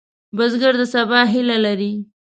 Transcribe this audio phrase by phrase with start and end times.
[0.35, 1.93] بزګر د سبا هیله لري